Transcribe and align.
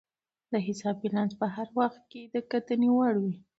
د 0.51 0.53
حساب 0.67 0.95
بیلانس 1.01 1.33
په 1.41 1.47
هر 1.55 1.67
وخت 1.79 2.01
کې 2.11 2.21
د 2.33 2.35
کتنې 2.51 2.89
وړ 2.97 3.13
وي. 3.23 3.35